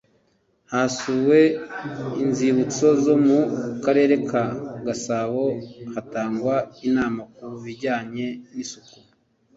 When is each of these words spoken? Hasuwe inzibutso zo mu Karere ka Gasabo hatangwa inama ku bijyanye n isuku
Hasuwe 0.71 1.39
inzibutso 2.23 2.87
zo 3.03 3.15
mu 3.25 3.39
Karere 3.83 4.15
ka 4.29 4.43
Gasabo 4.85 5.43
hatangwa 5.93 6.55
inama 6.87 7.21
ku 7.35 7.45
bijyanye 7.63 8.27
n 8.53 8.55
isuku 8.63 8.97